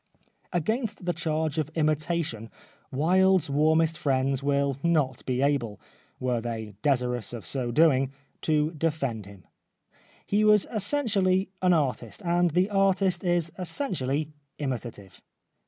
Against 0.51 1.05
the 1.05 1.13
charge 1.13 1.59
of 1.59 1.69
imitation 1.75 2.49
Wilde's 2.91 3.51
warm 3.51 3.81
est 3.81 3.95
friends 4.01 4.41
will 4.41 4.79
not 4.81 5.23
be 5.27 5.43
able— 5.43 5.79
were 6.19 6.41
they 6.41 6.73
desirous 6.81 7.33
of 7.33 7.45
so 7.45 7.69
doing— 7.69 8.11
to 8.41 8.71
defend 8.71 9.27
him. 9.27 9.45
He 10.25 10.43
was 10.43 10.65
essentially 10.73 11.49
an 11.61 11.73
artist, 11.73 12.23
and 12.25 12.49
the 12.49 12.71
artist 12.71 13.23
is 13.23 13.51
essentially 13.59 14.29
imitative. 14.57 15.21